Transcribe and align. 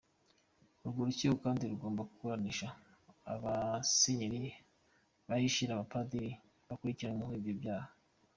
Urwo 0.85 1.01
rukiko 1.07 1.35
kandi 1.43 1.63
rugomba 1.71 2.01
kuburanisha 2.11 2.67
abasenyeri 3.33 4.41
bahishira 5.27 5.71
abapadiri 5.73 6.31
bakurikiranyweho 6.67 7.33
ibyo 7.39 7.53
byaha. 7.59 7.89